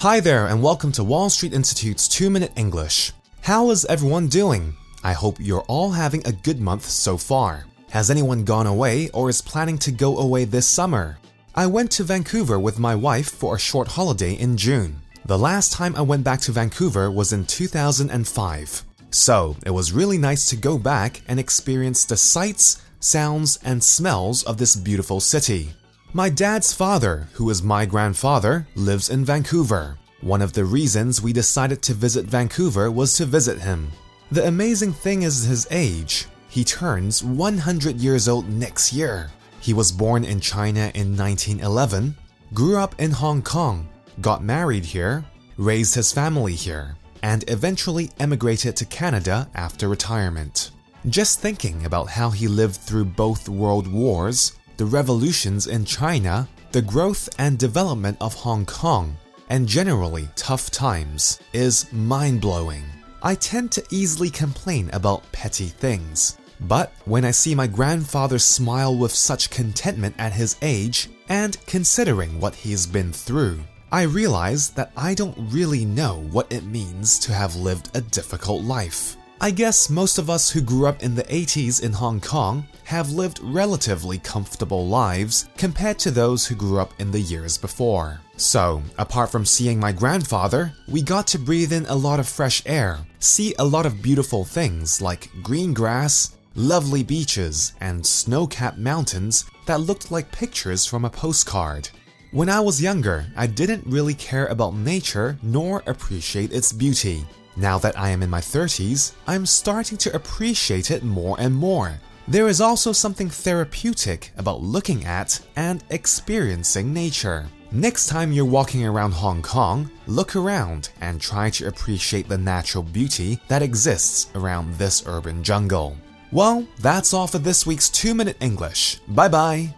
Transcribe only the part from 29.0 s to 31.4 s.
in Vancouver. One of the reasons we